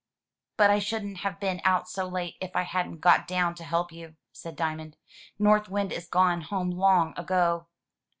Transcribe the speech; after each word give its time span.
"But 0.57 0.71
I 0.71 0.79
shouldn't 0.79 1.17
have 1.17 1.39
been 1.39 1.61
out 1.63 1.87
so 1.87 2.07
late 2.07 2.35
if 2.41 2.55
I 2.55 2.63
hadn't 2.63 3.01
got 3.01 3.27
down 3.27 3.53
to 3.53 3.63
help 3.63 3.91
you/* 3.91 4.15
said 4.31 4.55
Diamond. 4.55 4.97
"North 5.37 5.69
Wind 5.69 5.91
is 5.91 6.07
gone 6.07 6.41
home 6.41 6.71
long 6.71 7.13
ago.' 7.19 7.67